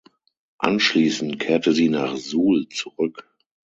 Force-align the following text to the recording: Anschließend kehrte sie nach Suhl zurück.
Anschließend 0.57 1.37
kehrte 1.39 1.73
sie 1.73 1.87
nach 1.87 2.17
Suhl 2.17 2.67
zurück. 2.69 3.29